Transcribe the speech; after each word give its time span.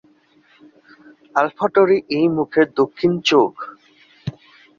আলফা-টরি 1.35 1.97
এই 2.09 2.25
মুখের 2.29 2.67
দক্ষিণ 2.75 3.11
চোখ। 3.21 3.53